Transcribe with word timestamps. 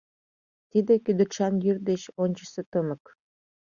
Тиде— 0.69 0.93
кӱдырчан 1.05 1.53
йӱр 1.63 1.77
деч 1.89 2.01
ончычсо 2.23 2.61
тымык... 2.71 3.03